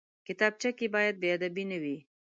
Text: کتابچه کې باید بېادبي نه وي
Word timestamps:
کتابچه 0.27 0.69
کې 0.77 0.87
باید 0.95 1.15
بېادبي 1.23 1.63
نه 1.71 1.77
وي 1.81 1.97